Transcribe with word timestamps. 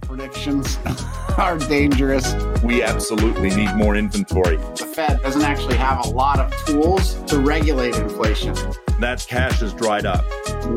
predictions 0.00 0.78
are 1.38 1.58
dangerous. 1.58 2.34
We 2.62 2.82
absolutely 2.82 3.50
need 3.50 3.74
more 3.74 3.96
inventory. 3.96 4.56
The 4.56 4.90
Fed 4.94 5.22
doesn't 5.22 5.42
actually 5.42 5.76
have 5.76 6.04
a 6.04 6.08
lot 6.08 6.38
of 6.38 6.54
tools 6.66 7.14
to 7.24 7.38
regulate 7.38 7.96
inflation. 7.96 8.54
That 9.00 9.24
cash 9.28 9.62
is 9.62 9.72
dried 9.72 10.06
up. 10.06 10.24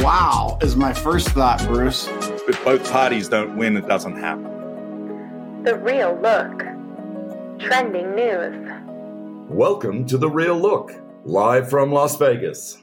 Wow, 0.01 0.57
is 0.61 0.75
my 0.75 0.93
first 0.93 1.29
thought, 1.29 1.59
Bruce. 1.67 2.07
If 2.47 2.63
both 2.63 2.89
parties 2.91 3.29
don't 3.29 3.57
win, 3.57 3.77
it 3.77 3.87
doesn't 3.87 4.17
happen. 4.17 5.63
The 5.63 5.75
Real 5.75 6.17
Look. 6.21 6.59
Trending 7.59 8.15
news. 8.15 8.71
Welcome 9.49 10.05
to 10.07 10.17
The 10.17 10.29
Real 10.29 10.57
Look, 10.57 10.91
live 11.23 11.69
from 11.69 11.91
Las 11.91 12.17
Vegas. 12.17 12.77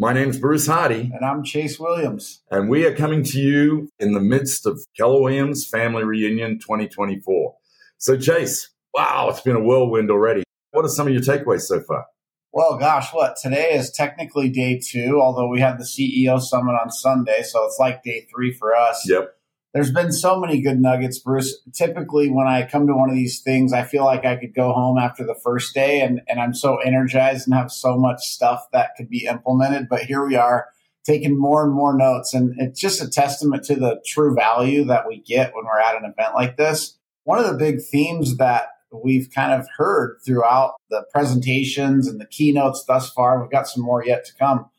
My 0.00 0.12
name's 0.12 0.38
Bruce 0.38 0.68
Hardy, 0.68 1.10
And 1.12 1.24
I'm 1.24 1.42
Chase 1.42 1.80
Williams. 1.80 2.40
and 2.52 2.68
we 2.70 2.86
are 2.86 2.94
coming 2.94 3.24
to 3.24 3.40
you 3.40 3.90
in 3.98 4.12
the 4.12 4.20
midst 4.20 4.64
of 4.64 4.78
Keller 4.96 5.20
Williams 5.20 5.66
Family 5.66 6.04
Reunion 6.04 6.60
2024. 6.60 7.56
So, 7.98 8.16
Chase, 8.16 8.70
wow, 8.94 9.26
it's 9.28 9.40
been 9.40 9.56
a 9.56 9.60
whirlwind 9.60 10.12
already. 10.12 10.44
What 10.70 10.84
are 10.84 10.88
some 10.88 11.08
of 11.08 11.12
your 11.12 11.22
takeaways 11.22 11.62
so 11.62 11.80
far? 11.80 12.06
Well, 12.52 12.78
gosh, 12.78 13.12
what? 13.12 13.38
Today 13.42 13.72
is 13.72 13.90
technically 13.90 14.48
day 14.50 14.78
two, 14.78 15.20
although 15.20 15.48
we 15.48 15.58
had 15.58 15.78
the 15.80 15.84
CEO 15.84 16.40
summit 16.40 16.78
on 16.80 16.92
Sunday, 16.92 17.42
so 17.42 17.64
it's 17.64 17.78
like 17.80 18.04
day 18.04 18.24
three 18.32 18.52
for 18.52 18.76
us. 18.76 19.04
Yep. 19.04 19.34
There's 19.78 19.92
been 19.92 20.10
so 20.10 20.40
many 20.40 20.60
good 20.60 20.80
nuggets, 20.80 21.20
Bruce. 21.20 21.62
Typically, 21.72 22.30
when 22.30 22.48
I 22.48 22.66
come 22.66 22.88
to 22.88 22.96
one 22.96 23.10
of 23.10 23.14
these 23.14 23.42
things, 23.42 23.72
I 23.72 23.84
feel 23.84 24.04
like 24.04 24.24
I 24.24 24.34
could 24.34 24.52
go 24.52 24.72
home 24.72 24.98
after 24.98 25.24
the 25.24 25.36
first 25.36 25.72
day 25.72 26.00
and, 26.00 26.20
and 26.26 26.40
I'm 26.40 26.52
so 26.52 26.78
energized 26.78 27.46
and 27.46 27.54
have 27.54 27.70
so 27.70 27.96
much 27.96 28.24
stuff 28.24 28.66
that 28.72 28.96
could 28.96 29.08
be 29.08 29.26
implemented. 29.26 29.88
But 29.88 30.02
here 30.02 30.26
we 30.26 30.34
are 30.34 30.66
taking 31.04 31.38
more 31.38 31.64
and 31.64 31.72
more 31.72 31.96
notes. 31.96 32.34
And 32.34 32.56
it's 32.58 32.80
just 32.80 33.00
a 33.00 33.08
testament 33.08 33.62
to 33.66 33.76
the 33.76 34.02
true 34.04 34.34
value 34.34 34.84
that 34.86 35.06
we 35.06 35.20
get 35.20 35.54
when 35.54 35.64
we're 35.64 35.78
at 35.78 35.94
an 35.94 36.10
event 36.10 36.34
like 36.34 36.56
this. 36.56 36.98
One 37.22 37.38
of 37.38 37.46
the 37.46 37.56
big 37.56 37.80
themes 37.80 38.36
that 38.38 38.70
we've 38.90 39.30
kind 39.32 39.52
of 39.52 39.68
heard 39.76 40.18
throughout 40.26 40.74
the 40.90 41.04
presentations 41.12 42.08
and 42.08 42.20
the 42.20 42.26
keynotes 42.26 42.82
thus 42.82 43.12
far, 43.12 43.40
we've 43.40 43.52
got 43.52 43.68
some 43.68 43.84
more 43.84 44.04
yet 44.04 44.24
to 44.24 44.34
come, 44.34 44.70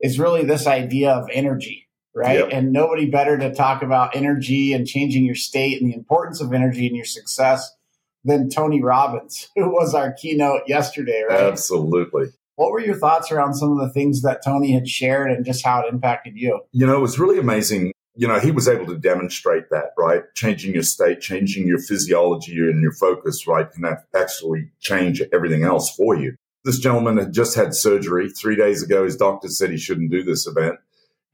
is 0.00 0.18
really 0.18 0.44
this 0.44 0.66
idea 0.66 1.12
of 1.12 1.30
energy 1.32 1.87
right? 2.18 2.40
Yep. 2.40 2.48
And 2.52 2.72
nobody 2.72 3.06
better 3.06 3.38
to 3.38 3.54
talk 3.54 3.82
about 3.82 4.16
energy 4.16 4.72
and 4.72 4.86
changing 4.86 5.24
your 5.24 5.36
state 5.36 5.80
and 5.80 5.90
the 5.90 5.94
importance 5.94 6.40
of 6.40 6.52
energy 6.52 6.86
in 6.86 6.94
your 6.94 7.04
success 7.04 7.70
than 8.24 8.50
Tony 8.50 8.82
Robbins, 8.82 9.48
who 9.56 9.70
was 9.70 9.94
our 9.94 10.12
keynote 10.12 10.62
yesterday, 10.66 11.22
right? 11.28 11.40
Absolutely. 11.40 12.26
What 12.56 12.72
were 12.72 12.80
your 12.80 12.96
thoughts 12.96 13.30
around 13.30 13.54
some 13.54 13.70
of 13.70 13.78
the 13.78 13.92
things 13.92 14.22
that 14.22 14.44
Tony 14.44 14.72
had 14.72 14.88
shared 14.88 15.30
and 15.30 15.46
just 15.46 15.64
how 15.64 15.80
it 15.80 15.92
impacted 15.92 16.34
you? 16.36 16.60
You 16.72 16.86
know, 16.86 16.96
it 16.96 17.00
was 17.00 17.18
really 17.18 17.38
amazing. 17.38 17.92
You 18.16 18.26
know, 18.26 18.40
he 18.40 18.50
was 18.50 18.66
able 18.66 18.86
to 18.86 18.98
demonstrate 18.98 19.70
that, 19.70 19.92
right? 19.96 20.22
Changing 20.34 20.74
your 20.74 20.82
state, 20.82 21.20
changing 21.20 21.68
your 21.68 21.78
physiology 21.78 22.58
and 22.58 22.82
your 22.82 22.92
focus, 22.94 23.46
right, 23.46 23.70
can 23.70 23.84
actually 24.12 24.70
change 24.80 25.22
everything 25.32 25.62
else 25.62 25.94
for 25.94 26.16
you. 26.16 26.34
This 26.64 26.80
gentleman 26.80 27.16
had 27.16 27.32
just 27.32 27.54
had 27.54 27.76
surgery 27.76 28.28
three 28.28 28.56
days 28.56 28.82
ago. 28.82 29.04
His 29.04 29.16
doctor 29.16 29.46
said 29.46 29.70
he 29.70 29.78
shouldn't 29.78 30.10
do 30.10 30.24
this 30.24 30.48
event. 30.48 30.80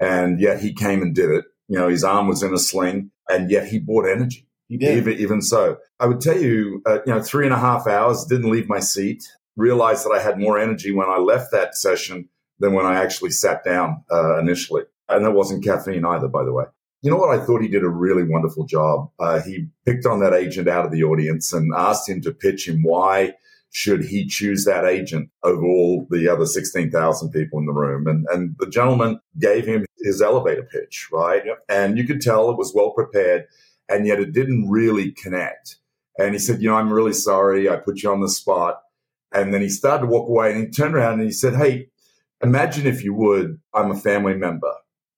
And 0.01 0.41
yet 0.41 0.61
he 0.61 0.73
came 0.73 1.03
and 1.03 1.15
did 1.15 1.31
it. 1.31 1.45
You 1.69 1.79
know, 1.79 1.89
his 1.89 2.05
arm 2.05 2.29
was 2.29 2.43
in 2.43 2.53
a 2.53 2.59
sling 2.59 3.11
and 3.29 3.51
yet 3.51 3.69
he 3.69 3.79
bought 3.79 4.07
energy. 4.07 4.47
You 4.69 4.79
did. 4.79 4.99
Even, 4.99 5.13
even 5.15 5.43
so, 5.43 5.79
I 6.01 6.07
would 6.07 6.21
tell 6.21 6.39
you, 6.39 6.83
uh, 6.87 6.99
you 7.07 7.15
know, 7.15 7.23
three 7.23 7.45
and 7.45 7.55
a 7.55 7.59
half 7.59 7.87
hours, 7.87 8.25
didn't 8.25 8.51
leave 8.51 8.69
my 8.69 8.81
seat, 8.81 9.23
realized 9.57 10.05
that 10.05 10.11
I 10.11 10.23
had 10.23 10.39
more 10.39 10.59
energy 10.59 10.93
when 10.93 11.09
I 11.09 11.19
left 11.19 11.53
that 11.53 11.77
session 11.77 12.29
than 12.59 12.73
when 12.73 12.87
I 12.87 13.03
actually 13.03 13.31
sat 13.31 13.63
down 13.65 14.05
uh, 14.11 14.39
initially. 14.39 14.83
And 15.09 15.25
that 15.25 15.33
wasn't 15.33 15.65
caffeine 15.65 16.05
either, 16.05 16.29
by 16.29 16.45
the 16.45 16.53
way. 16.53 16.65
You 17.03 17.11
know 17.11 17.19
what? 17.19 17.39
I 17.39 17.45
thought 17.45 17.61
he 17.61 17.69
did 17.69 17.85
a 17.85 17.89
really 17.89 18.25
wonderful 18.25 18.65
job. 18.65 19.11
Uh, 19.19 19.41
he 19.43 19.67
picked 19.85 20.07
on 20.07 20.21
that 20.21 20.33
agent 20.33 20.69
out 20.69 20.87
of 20.87 20.91
the 20.91 21.05
audience 21.05 21.53
and 21.53 21.71
asked 21.77 22.09
him 22.09 22.23
to 22.23 22.33
pitch 22.33 22.67
him 22.67 22.83
why 22.83 23.35
should 23.75 24.05
he 24.05 24.25
choose 24.25 24.65
that 24.65 24.85
agent 24.85 25.29
over 25.43 25.65
all 25.65 26.07
the 26.09 26.29
other 26.29 26.47
16,000 26.47 27.31
people 27.33 27.59
in 27.59 27.67
the 27.67 27.73
room. 27.73 28.07
And, 28.07 28.25
and 28.33 28.55
the 28.61 28.69
gentleman 28.69 29.19
gave 29.41 29.67
him 29.67 29.85
his 29.99 30.23
elevator 30.23 30.63
pitch, 30.63 31.09
right? 31.13 31.43
Yep. 31.45 31.65
And 31.69 31.99
you 31.99 32.05
could 32.07 32.21
tell 32.21 32.51
it 32.51 32.57
was 32.57 32.73
well 32.73 32.93
prepared 32.93 33.47
and 33.89 34.07
yet 34.07 34.21
it 34.21 34.33
didn't 34.33 34.71
really 34.71 35.11
connect. 35.11 35.79
And 36.21 36.35
he 36.35 36.39
said, 36.39 36.63
you 36.63 36.69
know, 36.69 36.77
I'm 36.77 36.93
really 36.93 37.13
sorry. 37.13 37.69
I 37.69 37.75
put 37.75 38.01
you 38.01 38.13
on 38.13 38.21
the 38.21 38.29
spot. 38.29 38.81
And 39.33 39.53
then 39.53 39.61
he 39.61 39.69
started 39.69 40.03
to 40.03 40.07
walk 40.07 40.29
away 40.29 40.53
and 40.53 40.61
he 40.61 40.71
turned 40.71 40.95
around 40.95 41.15
and 41.15 41.25
he 41.25 41.33
said, 41.33 41.57
Hey, 41.57 41.89
imagine 42.41 42.87
if 42.87 43.03
you 43.03 43.13
would, 43.13 43.61
I'm 43.75 43.91
a 43.91 43.97
family 43.97 44.35
member, 44.35 44.73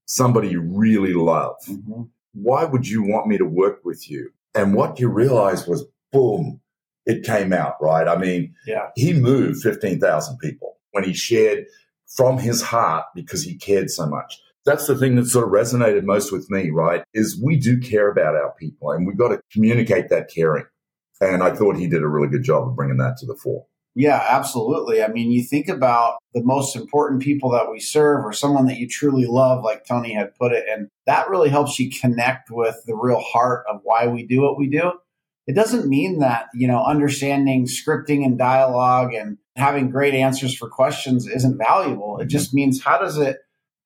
somebody 0.07 0.49
you 0.49 0.63
really 0.63 1.13
love. 1.13 1.57
Mm-hmm. 1.69 2.05
Why 2.33 2.65
would 2.65 2.89
you 2.89 3.03
want 3.03 3.27
me 3.27 3.37
to 3.37 3.45
work 3.45 3.85
with 3.85 4.11
you? 4.11 4.31
And 4.55 4.75
what 4.75 4.99
you 4.99 5.09
realized 5.11 5.69
was, 5.69 5.85
boom, 6.11 6.63
it 7.07 7.25
came 7.25 7.53
out, 7.53 7.75
right? 7.81 8.07
I 8.09 8.17
mean, 8.19 8.53
Yeah. 8.67 8.89
he 8.97 9.13
moved 9.13 9.63
15,000 9.63 10.39
people 10.39 10.77
when 10.93 11.05
he 11.05 11.15
shared 11.15 11.65
from 12.17 12.39
his 12.39 12.63
heart 12.63 13.05
because 13.15 13.43
he 13.45 13.57
cared 13.57 13.91
so 13.91 14.07
much. 14.07 14.39
That's 14.65 14.87
the 14.87 14.97
thing 14.97 15.15
that 15.17 15.27
sort 15.27 15.45
of 15.47 15.53
resonated 15.53 16.03
most 16.05 16.33
with 16.33 16.51
me, 16.51 16.71
right? 16.71 17.05
Is 17.15 17.41
we 17.43 17.57
do 17.57 17.79
care 17.79 18.11
about 18.11 18.35
our 18.35 18.53
people 18.59 18.91
and 18.91 19.07
we've 19.07 19.17
got 19.19 19.29
to 19.29 19.41
communicate 19.53 20.09
that 20.09 20.29
caring. 20.29 20.65
And 21.21 21.43
I 21.43 21.55
thought 21.55 21.77
he 21.77 21.87
did 21.89 22.03
a 22.03 22.09
really 22.09 22.29
good 22.29 22.43
job 22.43 22.69
of 22.69 22.75
bringing 22.77 22.97
that 22.99 23.17
to 23.19 23.27
the 23.27 23.37
fore. 23.37 23.67
Yeah, 23.95 24.23
absolutely. 24.29 25.03
I 25.03 25.09
mean, 25.09 25.31
you 25.31 25.43
think 25.43 25.69
about 25.69 26.19
the 26.35 26.43
most 26.43 26.77
important 26.77 27.23
people 27.23 27.51
that 27.53 27.71
we 27.71 27.81
serve 27.81 28.27
or 28.27 28.33
someone 28.35 28.67
that 28.67 28.77
you 28.77 28.87
truly 28.87 29.25
love, 29.25 29.65
like 29.65 29.87
Tony 29.87 30.13
had 30.13 30.35
put 30.35 30.53
it, 30.53 30.67
and 30.69 30.89
that 31.07 31.31
really 31.31 31.49
helps 31.49 31.79
you 31.79 31.91
connect 31.91 32.51
with 32.51 32.77
the 32.87 32.95
real 32.95 33.21
heart 33.21 33.65
of 33.71 33.81
why 33.85 34.07
we 34.07 34.27
do 34.27 34.43
what 34.43 34.59
we 34.59 34.69
do. 34.69 34.93
It 35.47 35.55
doesn't 35.55 35.89
mean 35.89 36.19
that, 36.19 36.47
you 36.55 36.67
know, 36.67 36.85
understanding 36.85 37.67
scripting 37.67 38.25
and 38.25 38.37
dialogue 38.37 39.15
and 39.15 39.39
having 39.55 39.91
great 39.91 40.15
answers 40.15 40.57
for 40.57 40.69
questions 40.69 41.27
isn't 41.27 41.59
valuable. 41.59 42.19
It 42.19 42.23
mm-hmm. 42.23 42.29
just 42.29 42.53
means 42.53 42.83
how 42.83 42.99
does 42.99 43.17
it 43.19 43.39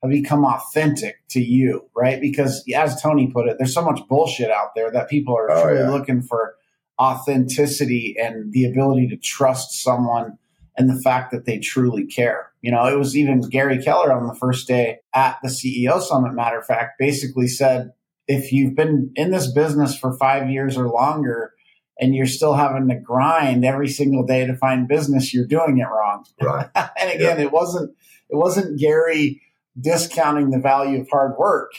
become 0.08 0.44
authentic 0.46 1.16
to 1.28 1.40
you, 1.40 1.88
right? 1.94 2.20
Because 2.20 2.64
as 2.74 3.00
Tony 3.02 3.30
put 3.30 3.46
it, 3.46 3.56
there's 3.58 3.74
so 3.74 3.84
much 3.84 4.00
bullshit 4.08 4.50
out 4.50 4.74
there 4.74 4.90
that 4.90 5.10
people 5.10 5.36
are 5.36 5.50
Oh, 5.50 5.62
truly 5.62 5.80
yeah. 5.80 5.90
looking 5.90 6.22
for 6.22 6.54
authenticity 6.98 8.16
and 8.18 8.52
the 8.52 8.64
ability 8.64 9.08
to 9.08 9.16
trust 9.16 9.82
someone 9.82 10.38
and 10.76 10.88
the 10.88 11.00
fact 11.02 11.30
that 11.32 11.44
they 11.44 11.58
truly 11.58 12.06
care. 12.06 12.50
You 12.62 12.72
know, 12.72 12.86
it 12.86 12.98
was 12.98 13.16
even 13.16 13.40
Gary 13.42 13.82
Keller 13.82 14.12
on 14.12 14.26
the 14.26 14.34
first 14.34 14.66
day 14.66 15.00
at 15.14 15.38
the 15.42 15.48
CEO 15.48 16.00
Summit, 16.00 16.32
matter 16.32 16.58
of 16.58 16.66
fact, 16.66 16.98
basically 16.98 17.48
said, 17.48 17.92
if 18.30 18.52
you've 18.52 18.76
been 18.76 19.10
in 19.16 19.32
this 19.32 19.50
business 19.50 19.98
for 19.98 20.16
five 20.16 20.48
years 20.48 20.76
or 20.76 20.88
longer 20.88 21.52
and 21.98 22.14
you're 22.14 22.26
still 22.26 22.54
having 22.54 22.88
to 22.88 22.94
grind 22.94 23.64
every 23.64 23.88
single 23.88 24.24
day 24.24 24.46
to 24.46 24.56
find 24.56 24.86
business, 24.86 25.34
you're 25.34 25.48
doing 25.48 25.78
it 25.78 25.84
wrong. 25.84 26.24
Right. 26.40 26.68
and 26.74 27.10
again, 27.10 27.40
it 27.40 27.50
wasn't 27.50 27.90
it 28.28 28.36
wasn't 28.36 28.78
Gary 28.78 29.42
discounting 29.78 30.50
the 30.50 30.60
value 30.60 31.00
of 31.00 31.10
hard 31.10 31.36
work. 31.38 31.72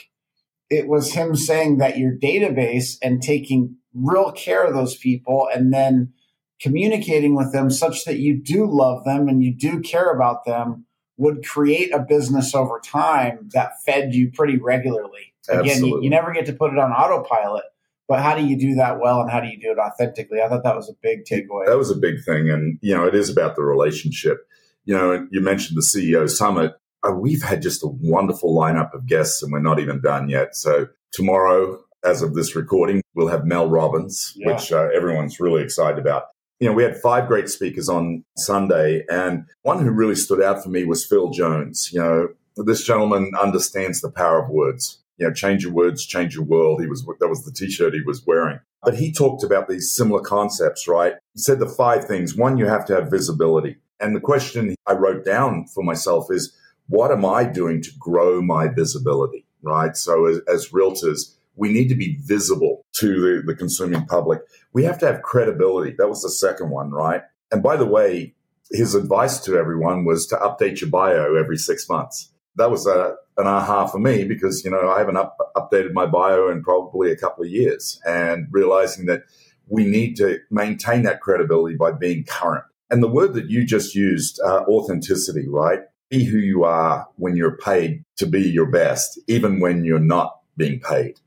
It 0.68 0.88
was 0.88 1.14
him 1.14 1.34
saying 1.36 1.78
that 1.78 1.96
your 1.96 2.12
database 2.12 2.98
and 3.02 3.22
taking 3.22 3.76
real 3.94 4.30
care 4.30 4.64
of 4.66 4.74
those 4.74 4.94
people 4.94 5.48
and 5.54 5.72
then 5.72 6.12
communicating 6.60 7.34
with 7.34 7.50
them 7.54 7.70
such 7.70 8.04
that 8.04 8.18
you 8.18 8.38
do 8.38 8.66
love 8.70 9.04
them 9.04 9.26
and 9.26 9.42
you 9.42 9.54
do 9.54 9.80
care 9.80 10.12
about 10.12 10.44
them 10.44 10.84
would 11.16 11.46
create 11.46 11.94
a 11.94 11.98
business 11.98 12.54
over 12.54 12.78
time 12.78 13.48
that 13.54 13.82
fed 13.86 14.14
you 14.14 14.30
pretty 14.30 14.58
regularly. 14.58 15.31
Again, 15.48 15.84
you, 15.84 16.02
you 16.02 16.10
never 16.10 16.32
get 16.32 16.46
to 16.46 16.52
put 16.52 16.72
it 16.72 16.78
on 16.78 16.92
autopilot, 16.92 17.64
but 18.08 18.20
how 18.20 18.36
do 18.36 18.44
you 18.44 18.58
do 18.58 18.74
that 18.76 19.00
well 19.00 19.20
and 19.20 19.30
how 19.30 19.40
do 19.40 19.48
you 19.48 19.58
do 19.60 19.70
it 19.72 19.78
authentically? 19.78 20.40
I 20.40 20.48
thought 20.48 20.64
that 20.64 20.76
was 20.76 20.88
a 20.88 20.94
big 21.02 21.24
takeaway. 21.24 21.66
That 21.66 21.78
was 21.78 21.90
a 21.90 21.96
big 21.96 22.22
thing. 22.24 22.50
And, 22.50 22.78
you 22.80 22.94
know, 22.94 23.06
it 23.06 23.14
is 23.14 23.28
about 23.30 23.56
the 23.56 23.62
relationship. 23.62 24.46
You 24.84 24.96
know, 24.96 25.26
you 25.30 25.40
mentioned 25.40 25.76
the 25.76 25.82
CEO 25.82 26.28
summit. 26.28 26.74
Uh, 27.06 27.12
we've 27.12 27.42
had 27.42 27.62
just 27.62 27.82
a 27.82 27.88
wonderful 27.88 28.56
lineup 28.56 28.94
of 28.94 29.06
guests 29.06 29.42
and 29.42 29.52
we're 29.52 29.60
not 29.60 29.80
even 29.80 30.00
done 30.00 30.28
yet. 30.28 30.54
So 30.54 30.88
tomorrow, 31.12 31.82
as 32.04 32.22
of 32.22 32.34
this 32.34 32.54
recording, 32.56 33.02
we'll 33.14 33.28
have 33.28 33.44
Mel 33.44 33.68
Robbins, 33.68 34.32
Yeah. 34.36 34.52
which 34.54 34.72
uh, 34.72 34.88
everyone's 34.94 35.40
really 35.40 35.62
excited 35.62 35.98
about. 35.98 36.24
You 36.60 36.68
know, 36.68 36.74
we 36.74 36.82
had 36.84 36.96
five 36.96 37.26
great 37.26 37.48
speakers 37.48 37.88
on 37.88 38.24
Sunday, 38.36 39.04
and 39.10 39.46
one 39.62 39.80
who 39.80 39.90
really 39.90 40.14
stood 40.14 40.40
out 40.40 40.62
for 40.62 40.68
me 40.68 40.84
was 40.84 41.04
Phil 41.04 41.30
Jones. 41.30 41.90
You 41.92 42.00
know, 42.00 42.28
this 42.56 42.84
gentleman 42.84 43.32
understands 43.40 44.00
the 44.00 44.10
power 44.10 44.44
of 44.44 44.48
words. 44.48 45.01
You 45.18 45.28
know, 45.28 45.32
change 45.32 45.62
your 45.62 45.72
words, 45.72 46.06
change 46.06 46.34
your 46.34 46.44
world. 46.44 46.80
He 46.80 46.88
was 46.88 47.04
that 47.20 47.28
was 47.28 47.44
the 47.44 47.52
T-shirt 47.52 47.94
he 47.94 48.00
was 48.00 48.26
wearing. 48.26 48.60
But 48.82 48.96
he 48.96 49.12
talked 49.12 49.44
about 49.44 49.68
these 49.68 49.94
similar 49.94 50.20
concepts, 50.20 50.88
right? 50.88 51.14
He 51.34 51.40
said 51.40 51.60
the 51.60 51.68
five 51.68 52.04
things. 52.04 52.34
One, 52.34 52.58
you 52.58 52.66
have 52.66 52.84
to 52.86 52.94
have 52.94 53.10
visibility. 53.10 53.76
And 54.00 54.16
the 54.16 54.20
question 54.20 54.74
I 54.86 54.94
wrote 54.94 55.24
down 55.24 55.66
for 55.66 55.84
myself 55.84 56.26
is, 56.30 56.56
what 56.88 57.12
am 57.12 57.24
I 57.24 57.44
doing 57.44 57.80
to 57.82 57.90
grow 57.98 58.42
my 58.42 58.66
visibility? 58.66 59.46
Right. 59.62 59.96
So 59.96 60.26
as, 60.26 60.40
as 60.52 60.70
realtors, 60.70 61.36
we 61.54 61.72
need 61.72 61.88
to 61.88 61.94
be 61.94 62.16
visible 62.22 62.84
to 62.94 63.06
the, 63.06 63.42
the 63.46 63.54
consuming 63.54 64.06
public. 64.06 64.40
We 64.72 64.82
have 64.84 64.98
to 64.98 65.06
have 65.06 65.22
credibility. 65.22 65.94
That 65.96 66.08
was 66.08 66.22
the 66.22 66.30
second 66.30 66.70
one, 66.70 66.90
right? 66.90 67.22
And 67.52 67.62
by 67.62 67.76
the 67.76 67.86
way, 67.86 68.34
his 68.72 68.96
advice 68.96 69.38
to 69.40 69.56
everyone 69.56 70.04
was 70.04 70.26
to 70.28 70.36
update 70.36 70.80
your 70.80 70.90
bio 70.90 71.36
every 71.36 71.58
six 71.58 71.88
months. 71.88 72.31
That 72.56 72.70
was 72.70 72.86
a, 72.86 73.14
an 73.38 73.46
aha 73.46 73.86
for 73.86 73.98
me 73.98 74.24
because, 74.24 74.64
you 74.64 74.70
know, 74.70 74.90
I 74.90 74.98
haven't 74.98 75.16
up, 75.16 75.36
updated 75.56 75.92
my 75.92 76.06
bio 76.06 76.48
in 76.48 76.62
probably 76.62 77.10
a 77.10 77.16
couple 77.16 77.44
of 77.44 77.50
years 77.50 78.00
and 78.06 78.46
realizing 78.50 79.06
that 79.06 79.22
we 79.68 79.84
need 79.84 80.16
to 80.16 80.38
maintain 80.50 81.02
that 81.02 81.20
credibility 81.20 81.76
by 81.76 81.92
being 81.92 82.24
current. 82.24 82.64
And 82.90 83.02
the 83.02 83.08
word 83.08 83.32
that 83.34 83.48
you 83.48 83.64
just 83.64 83.94
used, 83.94 84.38
uh, 84.44 84.64
authenticity, 84.68 85.48
right? 85.48 85.80
Be 86.10 86.24
who 86.24 86.36
you 86.36 86.64
are 86.64 87.08
when 87.16 87.36
you're 87.36 87.56
paid 87.56 88.04
to 88.16 88.26
be 88.26 88.42
your 88.42 88.70
best, 88.70 89.18
even 89.28 89.60
when 89.60 89.84
you're 89.84 89.98
not 89.98 90.38
being 90.58 90.78
paid. 90.78 91.18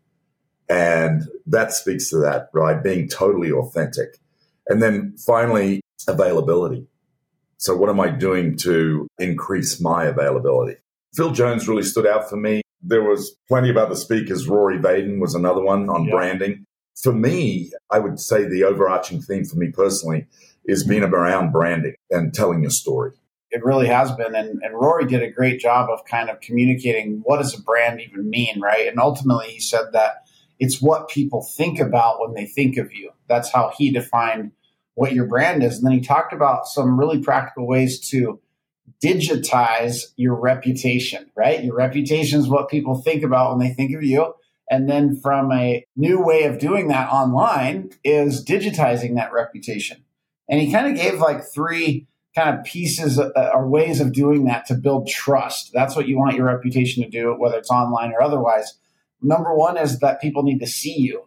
And 0.70 1.24
that 1.48 1.74
speaks 1.74 2.10
to 2.10 2.18
that, 2.18 2.50
right? 2.54 2.84
Being 2.84 3.08
totally 3.08 3.52
authentic. 3.52 4.20
And 4.68 4.82
then 4.82 5.16
finally, 5.18 5.82
availability. 6.08 6.88
So 7.58 7.76
what 7.76 7.90
am 7.90 8.00
I 8.00 8.10
doing 8.10 8.58
to 8.58 9.08
increase 9.18 9.82
my 9.82 10.06
availability? 10.06 10.78
Phil 11.16 11.32
Jones 11.32 11.68
really 11.68 11.84
stood 11.84 12.06
out 12.06 12.30
for 12.30 12.36
me. 12.36 12.62
There 12.82 13.04
was 13.04 13.36
plenty 13.48 13.70
of 13.70 13.78
other 13.78 13.96
speakers. 13.96 14.48
Rory 14.48 14.78
Vaden 14.78 15.20
was 15.20 15.34
another 15.34 15.62
one 15.62 15.90
on 15.90 16.06
yeah. 16.06 16.12
branding. 16.12 16.66
For 17.02 17.14
me, 17.14 17.72
I 17.90 18.00
would 18.00 18.20
say 18.20 18.46
the 18.46 18.64
overarching 18.64 19.22
theme 19.22 19.46
for 19.46 19.58
me 19.58 19.72
personally 19.72 20.28
is 20.66 20.86
being 20.86 21.04
around 21.04 21.52
branding 21.52 21.96
and 22.10 22.34
telling 22.34 22.62
your 22.62 22.72
story. 22.72 23.12
It 23.52 23.64
really 23.64 23.88
has 23.88 24.12
been. 24.12 24.36
And, 24.36 24.62
and 24.62 24.74
Rory 24.74 25.06
did 25.06 25.24
a 25.24 25.30
great 25.30 25.60
job 25.60 25.90
of 25.90 26.04
kind 26.06 26.30
of 26.30 26.42
communicating 26.42 27.22
what 27.24 27.38
does 27.38 27.58
a 27.58 27.62
brand 27.62 28.02
even 28.02 28.30
mean, 28.30 28.60
right? 28.60 28.88
And 28.88 29.00
ultimately, 29.00 29.48
he 29.48 29.60
said 29.60 29.94
that 29.94 30.26
it's 30.60 30.82
what 30.82 31.10
people 31.10 31.42
think 31.42 31.80
about 31.80 32.20
when 32.20 32.34
they 32.34 32.46
think 32.46 32.78
of 32.78 32.94
you. 32.94 33.12
That's 33.28 33.52
how 33.52 33.72
he 33.78 33.92
defined 33.92 34.52
what 34.96 35.14
your 35.14 35.28
brand 35.28 35.64
is. 35.64 35.78
And 35.78 35.86
then 35.86 35.94
he 35.94 36.02
talked 36.02 36.34
about 36.34 36.68
some 36.68 37.00
really 37.00 37.20
practical 37.20 37.68
ways 37.68 38.00
to 38.10 38.40
digitize 39.04 40.04
your 40.16 40.36
reputation, 40.36 41.30
right? 41.36 41.64
Your 41.64 41.76
reputation 41.76 42.40
is 42.40 42.48
what 42.48 42.70
people 42.70 43.02
think 43.02 43.24
about 43.24 43.52
when 43.52 43.60
they 43.60 43.74
think 43.74 43.96
of 43.96 44.04
you. 44.04 44.34
And 44.70 44.90
then 44.90 45.20
from 45.22 45.52
a 45.52 45.86
new 45.96 46.22
way 46.22 46.44
of 46.44 46.58
doing 46.58 46.88
that 46.88 47.12
online 47.12 47.92
is 48.04 48.44
digitizing 48.44 49.16
that 49.16 49.32
reputation. 49.32 50.04
And 50.50 50.60
he 50.60 50.72
kind 50.72 50.88
of 50.88 50.96
gave 50.96 51.20
like 51.20 51.44
three 51.44 52.08
kind 52.36 52.58
of 52.58 52.66
pieces 52.66 53.20
uh, 53.20 53.32
or 53.54 53.68
ways 53.68 54.00
of 54.00 54.12
doing 54.12 54.46
that 54.46 54.66
to 54.68 54.74
build 54.74 55.08
trust. 55.08 55.72
That's 55.74 55.96
what 55.96 56.08
you 56.08 56.18
want 56.18 56.36
your 56.36 56.46
reputation 56.46 57.04
to 57.04 57.10
do, 57.10 57.34
whether 57.38 57.58
it's 57.58 57.72
online 57.72 58.12
or 58.12 58.22
otherwise. 58.22 58.78
Number 59.22 59.56
one 59.56 59.78
is 59.78 60.00
that 60.00 60.22
people 60.22 60.44
need 60.44 60.60
to 60.60 60.68
see 60.68 60.98
you, 60.98 61.24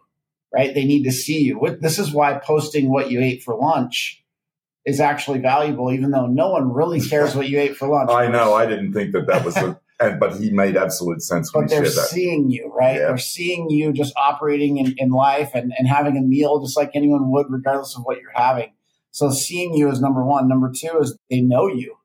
right? 0.53 0.73
They 0.73 0.85
need 0.85 1.03
to 1.03 1.11
see 1.11 1.41
you. 1.41 1.77
This 1.81 1.97
is 1.97 2.13
why 2.13 2.37
posting 2.37 2.89
what 2.89 3.09
you 3.09 3.19
ate 3.21 3.43
for 3.43 3.55
lunch 3.55 4.18
is 4.89 4.99
actually 4.99 5.39
valuable, 5.39 5.91
even 5.91 6.09
though 6.09 6.25
no 6.25 6.49
one 6.49 6.73
really 6.73 6.99
cares 6.99 7.35
what 7.35 7.47
you 7.47 7.59
ate 7.59 7.77
for 7.77 7.87
lunch. 7.87 8.09
I 8.09 8.27
know. 8.27 8.55
I 8.55 8.65
didn't 8.65 8.93
think 8.93 9.13
that 9.13 9.27
that 9.27 9.45
was 9.45 9.55
a. 9.55 9.79
And, 10.01 10.17
but 10.17 10.37
he 10.37 10.49
made 10.49 10.77
absolute 10.77 11.21
sense 11.21 11.53
when 11.53 11.65
but 11.65 11.73
he 11.73 11.79
they're 11.79 11.85
seeing 11.89 12.49
you, 12.49 12.71
right? 12.73 12.95
Yeah. 12.95 13.07
They're 13.07 13.17
seeing 13.17 13.69
you 13.69 13.91
just 13.91 14.13
operating 14.15 14.77
in, 14.77 14.95
in 14.97 15.09
life 15.09 15.51
and, 15.53 15.73
and 15.77 15.89
having 15.89 16.15
a 16.15 16.21
meal 16.21 16.61
just 16.61 16.77
like 16.77 16.91
anyone 16.95 17.29
would, 17.31 17.47
regardless 17.49 17.97
of 17.97 18.03
what 18.03 18.21
you're 18.21 18.31
having. 18.33 18.71
So 19.11 19.29
seeing 19.29 19.73
you 19.73 19.91
is 19.91 19.99
number 19.99 20.23
one. 20.23 20.47
Number 20.47 20.71
two 20.71 20.99
is 21.01 21.17
they 21.29 21.41
know 21.41 21.67
you, 21.67 21.97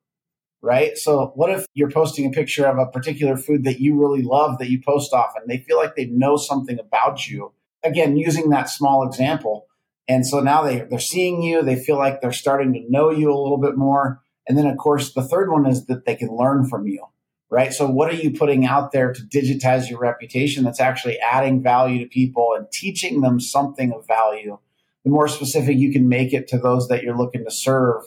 right? 0.60 0.98
So 0.98 1.30
what 1.36 1.50
if 1.50 1.66
you're 1.74 1.90
posting 1.90 2.26
a 2.26 2.30
picture 2.30 2.66
of 2.66 2.78
a 2.78 2.86
particular 2.90 3.36
food 3.36 3.62
that 3.62 3.78
you 3.78 3.96
really 3.96 4.22
love 4.22 4.58
that 4.58 4.70
you 4.70 4.82
post 4.84 5.12
often? 5.12 5.42
They 5.46 5.58
feel 5.58 5.76
like 5.76 5.94
they 5.94 6.06
know 6.06 6.36
something 6.36 6.80
about 6.80 7.28
you. 7.28 7.52
Again, 7.84 8.16
using 8.16 8.50
that 8.50 8.68
small 8.68 9.06
example, 9.06 9.68
and 10.08 10.26
so 10.26 10.40
now 10.40 10.62
they, 10.62 10.80
they're 10.80 10.98
seeing 10.98 11.42
you, 11.42 11.62
they 11.62 11.76
feel 11.76 11.96
like 11.96 12.20
they're 12.20 12.32
starting 12.32 12.72
to 12.74 12.90
know 12.90 13.10
you 13.10 13.32
a 13.32 13.40
little 13.40 13.58
bit 13.58 13.76
more. 13.76 14.20
And 14.46 14.58
then, 14.58 14.66
of 14.66 14.76
course, 14.76 15.12
the 15.12 15.22
third 15.22 15.50
one 15.50 15.66
is 15.66 15.86
that 15.86 16.04
they 16.04 16.14
can 16.14 16.36
learn 16.36 16.68
from 16.68 16.86
you, 16.86 17.06
right? 17.50 17.72
So, 17.72 17.88
what 17.88 18.12
are 18.12 18.16
you 18.16 18.30
putting 18.36 18.66
out 18.66 18.92
there 18.92 19.12
to 19.12 19.22
digitize 19.22 19.88
your 19.88 19.98
reputation 20.00 20.64
that's 20.64 20.80
actually 20.80 21.18
adding 21.18 21.62
value 21.62 22.00
to 22.00 22.08
people 22.08 22.54
and 22.56 22.70
teaching 22.70 23.22
them 23.22 23.40
something 23.40 23.92
of 23.92 24.06
value? 24.06 24.58
The 25.04 25.10
more 25.10 25.28
specific 25.28 25.78
you 25.78 25.92
can 25.92 26.08
make 26.08 26.34
it 26.34 26.48
to 26.48 26.58
those 26.58 26.88
that 26.88 27.02
you're 27.02 27.16
looking 27.16 27.44
to 27.44 27.50
serve, 27.50 28.02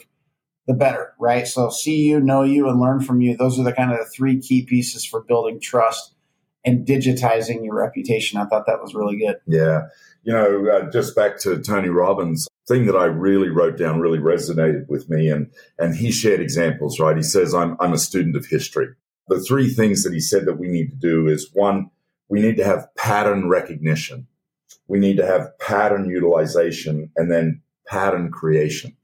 the 0.68 0.74
better, 0.76 1.14
right? 1.20 1.48
So, 1.48 1.72
see 1.72 2.04
you, 2.04 2.20
know 2.20 2.44
you, 2.44 2.70
and 2.70 2.80
learn 2.80 3.00
from 3.00 3.22
you. 3.22 3.36
Those 3.36 3.60
are 3.60 3.64
the 3.64 3.74
kind 3.74 3.92
of 3.92 3.98
the 3.98 4.06
three 4.06 4.40
key 4.40 4.64
pieces 4.64 5.04
for 5.04 5.24
building 5.24 5.60
trust 5.60 6.14
and 6.68 6.86
digitizing 6.86 7.64
your 7.64 7.76
reputation. 7.76 8.38
I 8.38 8.46
thought 8.46 8.66
that 8.66 8.82
was 8.82 8.94
really 8.94 9.18
good. 9.18 9.38
Yeah. 9.48 9.88
You 10.24 10.34
know, 10.34 10.68
uh, 10.70 10.92
just 10.92 11.16
back 11.16 11.40
to 11.40 11.62
Tony 11.62 11.88
Robbins, 11.88 12.46
thing 12.68 12.86
that 12.88 12.98
I 12.98 13.06
really 13.06 13.48
wrote 13.48 13.78
down 13.78 14.02
really 14.02 14.20
resonated 14.20 14.90
with 14.90 15.10
me. 15.10 15.30
And, 15.30 15.50
and 15.80 15.96
he 15.96 16.12
shared 16.12 16.42
examples, 16.42 17.00
right? 17.00 17.16
He 17.16 17.24
says, 17.24 17.56
I'm, 17.56 17.78
I'm 17.80 17.94
a 17.94 17.98
student 17.98 18.36
of 18.36 18.48
history. 18.48 18.90
The 19.30 19.40
three 19.40 19.70
things 19.70 20.04
that 20.04 20.12
he 20.12 20.20
said 20.20 20.46
that 20.46 20.60
we 20.60 20.68
need 20.68 20.90
to 20.90 20.96
do 20.98 21.28
is 21.28 21.50
one, 21.54 21.90
we 22.28 22.42
need 22.42 22.58
to 22.58 22.66
have 22.66 22.94
pattern 22.96 23.48
recognition. 23.48 24.28
We 24.90 25.00
need 25.00 25.16
to 25.18 25.26
have 25.26 25.58
pattern 25.60 26.10
utilization 26.10 27.12
and 27.16 27.32
then 27.32 27.62
pattern 27.88 28.30
creation 28.30 28.98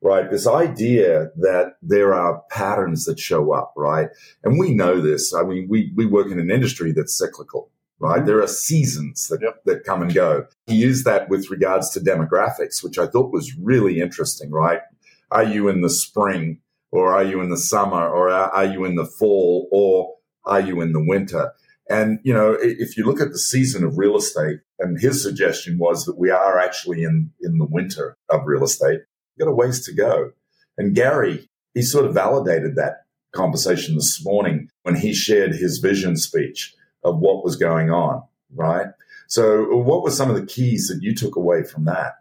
right? 0.00 0.30
This 0.30 0.46
idea 0.46 1.28
that 1.36 1.74
there 1.82 2.14
are 2.14 2.42
patterns 2.50 3.04
that 3.06 3.18
show 3.18 3.52
up, 3.52 3.72
right? 3.76 4.08
And 4.44 4.58
we 4.58 4.72
know 4.72 5.00
this. 5.00 5.34
I 5.34 5.42
mean, 5.42 5.66
we, 5.68 5.92
we 5.96 6.06
work 6.06 6.30
in 6.30 6.38
an 6.38 6.50
industry 6.50 6.92
that's 6.92 7.16
cyclical, 7.16 7.70
right? 7.98 8.18
Mm-hmm. 8.18 8.26
There 8.26 8.42
are 8.42 8.48
seasons 8.48 9.28
that, 9.28 9.40
yep. 9.42 9.62
that 9.64 9.84
come 9.84 10.02
and 10.02 10.14
go. 10.14 10.46
He 10.66 10.76
used 10.76 11.04
that 11.04 11.28
with 11.28 11.50
regards 11.50 11.90
to 11.90 12.00
demographics, 12.00 12.82
which 12.82 12.98
I 12.98 13.06
thought 13.06 13.32
was 13.32 13.56
really 13.56 14.00
interesting, 14.00 14.50
right? 14.50 14.80
Are 15.30 15.44
you 15.44 15.68
in 15.68 15.82
the 15.82 15.90
spring 15.90 16.60
or 16.90 17.14
are 17.14 17.24
you 17.24 17.40
in 17.40 17.50
the 17.50 17.58
summer 17.58 18.08
or 18.08 18.30
are 18.30 18.64
you 18.64 18.84
in 18.84 18.94
the 18.94 19.04
fall 19.04 19.68
or 19.72 20.14
are 20.44 20.60
you 20.60 20.80
in 20.80 20.92
the 20.92 21.04
winter? 21.04 21.52
And, 21.90 22.20
you 22.22 22.34
know, 22.34 22.56
if 22.60 22.96
you 22.96 23.04
look 23.04 23.20
at 23.20 23.30
the 23.30 23.38
season 23.38 23.82
of 23.82 23.96
real 23.96 24.16
estate, 24.16 24.60
and 24.78 25.00
his 25.00 25.22
suggestion 25.22 25.78
was 25.78 26.04
that 26.04 26.18
we 26.18 26.30
are 26.30 26.58
actually 26.58 27.02
in, 27.02 27.32
in 27.40 27.58
the 27.58 27.64
winter 27.64 28.16
of 28.28 28.46
real 28.46 28.62
estate 28.62 29.00
got 29.38 29.48
a 29.48 29.54
ways 29.54 29.84
to 29.86 29.92
go. 29.92 30.32
And 30.76 30.94
Gary, 30.94 31.48
he 31.74 31.82
sort 31.82 32.04
of 32.04 32.14
validated 32.14 32.76
that 32.76 33.04
conversation 33.32 33.94
this 33.94 34.24
morning 34.24 34.70
when 34.82 34.96
he 34.96 35.12
shared 35.12 35.54
his 35.54 35.78
vision 35.78 36.16
speech 36.16 36.74
of 37.04 37.18
what 37.18 37.44
was 37.44 37.56
going 37.56 37.90
on, 37.90 38.22
right? 38.54 38.88
So, 39.26 39.76
what 39.76 40.02
were 40.02 40.10
some 40.10 40.30
of 40.30 40.36
the 40.36 40.46
keys 40.46 40.88
that 40.88 41.02
you 41.02 41.14
took 41.14 41.36
away 41.36 41.62
from 41.62 41.84
that? 41.84 42.14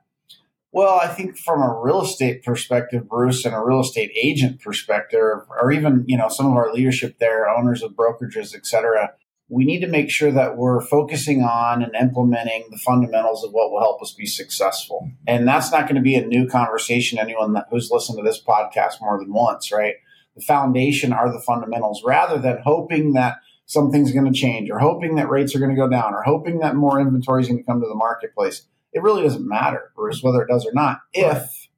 Well, 0.71 0.99
I 1.01 1.07
think 1.07 1.37
from 1.37 1.61
a 1.61 1.81
real 1.81 2.01
estate 2.01 2.43
perspective, 2.43 3.07
Bruce, 3.07 3.45
and 3.45 3.55
a 3.55 3.63
real 3.63 3.79
estate 3.79 4.11
agent 4.15 4.61
perspective, 4.61 5.39
or 5.49 5.71
even 5.71 6.03
you 6.07 6.17
know 6.17 6.27
some 6.27 6.47
of 6.47 6.53
our 6.53 6.73
leadership 6.73 7.17
there, 7.19 7.49
owners 7.49 7.81
of 7.81 7.93
brokerages, 7.93 8.53
et 8.53 8.65
cetera, 8.65 9.13
we 9.49 9.63
need 9.63 9.79
to 9.79 9.87
make 9.87 10.09
sure 10.09 10.31
that 10.31 10.57
we're 10.57 10.81
focusing 10.81 11.41
on 11.41 11.81
and 11.81 11.95
implementing 11.95 12.67
the 12.69 12.77
fundamentals 12.77 13.43
of 13.43 13.51
what 13.51 13.71
will 13.71 13.79
help 13.79 14.01
us 14.01 14.13
be 14.13 14.25
successful. 14.25 15.09
And 15.25 15.47
that's 15.47 15.71
not 15.71 15.83
going 15.83 15.95
to 15.95 16.01
be 16.01 16.15
a 16.15 16.25
new 16.25 16.47
conversation. 16.47 17.17
Anyone 17.17 17.53
that, 17.53 17.67
who's 17.69 17.89
listened 17.89 18.17
to 18.17 18.23
this 18.23 18.41
podcast 18.41 18.99
more 18.99 19.17
than 19.17 19.31
once, 19.31 19.71
right? 19.71 19.95
The 20.35 20.41
foundation 20.41 21.13
are 21.13 21.31
the 21.31 21.39
fundamentals 21.39 22.03
rather 22.05 22.37
than 22.37 22.59
hoping 22.63 23.13
that 23.13 23.37
something's 23.65 24.11
going 24.11 24.31
to 24.31 24.37
change 24.37 24.69
or 24.69 24.79
hoping 24.79 25.15
that 25.15 25.29
rates 25.29 25.55
are 25.55 25.59
going 25.59 25.75
to 25.75 25.81
go 25.81 25.89
down 25.89 26.13
or 26.13 26.23
hoping 26.23 26.59
that 26.59 26.75
more 26.75 26.99
inventory 26.99 27.41
is 27.41 27.47
going 27.47 27.59
to 27.59 27.65
come 27.65 27.81
to 27.81 27.87
the 27.87 27.95
marketplace. 27.95 28.67
It 28.91 29.01
really 29.01 29.23
doesn't 29.23 29.47
matter, 29.47 29.91
Bruce, 29.95 30.21
whether 30.21 30.41
it 30.41 30.49
does 30.49 30.65
or 30.65 30.73
not, 30.73 30.99
if 31.13 31.69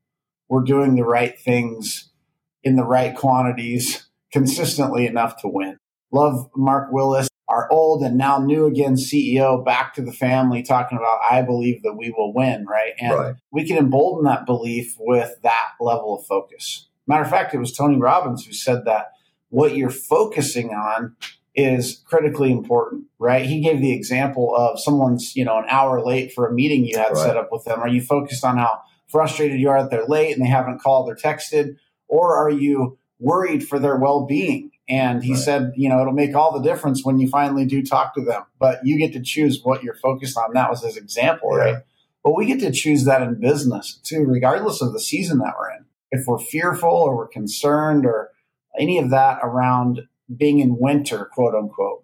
we're 0.47 0.63
doing 0.63 0.95
the 0.95 1.03
right 1.03 1.39
things 1.39 2.09
in 2.63 2.75
the 2.75 2.83
right 2.83 3.15
quantities 3.15 4.07
consistently 4.31 5.05
enough 5.05 5.41
to 5.41 5.47
win. 5.47 5.77
Love 6.11 6.49
Mark 6.55 6.91
Willis 6.91 7.29
our 7.50 7.68
old 7.72 8.03
and 8.03 8.15
now 8.15 8.38
new 8.38 8.68
again 8.68 8.94
CEO 8.94 9.63
back 9.65 9.96
to 9.96 10.03
the 10.03 10.12
family 10.12 10.62
talking 10.62 10.98
about, 11.00 11.20
I 11.29 11.41
believe 11.41 11.82
that 11.82 11.96
we 11.96 12.13
will 12.15 12.32
win, 12.32 12.65
right? 12.68 12.94
And 13.00 13.13
right. 13.13 13.36
we 13.51 13.65
can 13.65 13.77
embolden 13.77 14.25
that 14.25 14.46
belief 14.46 14.96
with 15.00 15.36
that 15.41 15.70
level 15.82 16.18
of 16.18 16.25
focus. 16.27 16.88
Matter 17.08 17.24
of 17.24 17.29
fact, 17.29 17.56
it 17.56 17.58
was 17.58 17.75
Tony 17.75 17.98
Robbins 17.98 18.46
who 18.46 18.53
said 18.53 18.86
that 18.86 19.13
what 19.50 19.75
you're 19.75 19.89
focusing 19.89 20.70
on 20.70 21.15
is 21.56 22.03
critically 22.06 22.51
important, 22.51 23.06
right? 23.18 23.48
He 23.48 23.62
gave 23.62 23.82
the 23.82 23.94
example 23.94 24.56
of 24.56 24.79
someone's, 24.79 25.36
you 25.36 25.44
know, 25.44 25.58
an 25.58 25.65
hour 25.70 26.06
late 26.06 26.32
for 26.32 26.48
a 26.48 26.53
meeting 26.53 26.86
you 26.86 27.00
had 27.00 27.13
right. 27.13 27.18
set 27.18 27.36
up 27.36 27.50
with 27.51 27.65
them. 27.65 27.79
Are 27.79 27.88
you 27.88 28.01
focused 28.01 28.46
on 28.46 28.58
how 28.60 28.82
frustrated 29.08 29.60
you 29.60 29.70
are 29.70 29.82
that 29.82 29.89
they're 29.89 30.06
late 30.06 30.36
and 30.36 30.46
they 30.46 30.50
haven't 30.50 30.82
called 30.82 31.10
or 31.10 31.15
texted? 31.15 31.77
Or 32.08 32.38
are 32.38 32.51
you 32.51 33.00
worried 33.18 33.68
for 33.68 33.79
their 33.79 33.98
well 33.98 34.27
being? 34.27 34.68
And 34.89 35.24
he 35.24 35.34
right. 35.34 35.39
said, 35.39 35.74
you 35.75 35.88
know, 35.88 36.01
it'll 36.01 36.13
make 36.13 36.36
all 36.36 36.51
the 36.51 36.67
difference 36.67 37.05
when 37.05 37.19
you 37.19 37.29
finally 37.29 37.65
do 37.65 37.84
talk 37.84 38.15
to 38.15 38.22
them, 38.22 38.43
but 38.58 38.79
you 38.84 38.98
get 38.98 39.13
to 39.13 39.22
choose 39.22 39.62
what 39.63 39.84
you're 39.84 39.93
focused 39.93 40.36
on. 40.36 40.53
That 40.53 40.69
was 40.69 40.81
his 40.81 40.98
example, 40.98 41.51
yeah. 41.53 41.63
right? 41.63 41.84
But 42.24 42.36
we 42.36 42.48
get 42.48 42.60
to 42.62 42.72
choose 42.72 43.05
that 43.05 43.22
in 43.22 43.39
business 43.39 44.00
too, 44.03 44.25
regardless 44.25 44.81
of 44.81 44.91
the 44.93 45.00
season 45.00 45.38
that 45.39 45.53
we're 45.58 45.72
in. 45.72 45.86
If 46.12 46.25
we're 46.25 46.39
fearful 46.39 46.89
or 46.89 47.15
we're 47.15 47.27
concerned 47.27 48.05
or 48.05 48.31
any 48.79 48.98
of 48.98 49.12
that 49.12 49.39
around 49.43 50.08
being 50.36 50.60
in 50.60 50.77
winter, 50.79 51.25
quote 51.25 51.53
unquote, 51.53 52.03